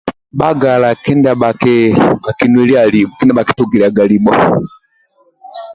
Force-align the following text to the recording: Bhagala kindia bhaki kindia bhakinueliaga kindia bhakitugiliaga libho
Bhagala 0.39 0.89
kindia 1.03 1.33
bhaki 1.41 1.75
kindia 1.77 2.21
bhakinueliaga 2.23 2.99
kindia 3.17 3.37
bhakitugiliaga 3.37 4.03
libho 4.09 4.33